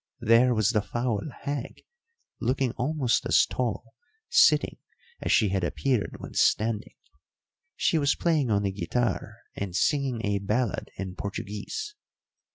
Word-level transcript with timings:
There 0.21 0.55
was 0.55 0.71
the 0.71 0.81
foul 0.81 1.21
hag, 1.43 1.83
looking 2.39 2.71
almost 2.71 3.23
as 3.27 3.45
tall 3.45 3.93
sitting 4.29 4.77
as 5.21 5.31
she 5.31 5.49
had 5.49 5.63
appeared 5.63 6.15
when 6.17 6.33
standing; 6.33 6.95
she 7.75 7.99
was 7.99 8.15
playing 8.15 8.49
on 8.49 8.65
a 8.65 8.71
guitar 8.71 9.35
and 9.55 9.75
singing 9.75 10.25
a 10.25 10.39
ballad 10.39 10.89
in 10.97 11.13
Portuguese. 11.13 11.93